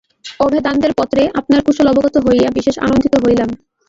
অভেদানন্দের 0.39 0.93
পত্রে 0.99 1.21
আপনার 1.39 1.61
কুশল 1.65 1.87
অবগত 1.87 2.15
হইয়া 2.25 2.49
বিশেষ 2.57 2.75
আনন্দিত 2.79 3.13
হইলাম। 3.23 3.49